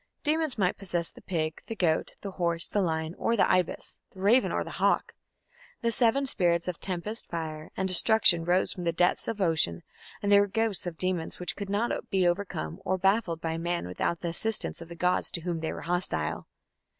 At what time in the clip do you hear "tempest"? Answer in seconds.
6.79-7.27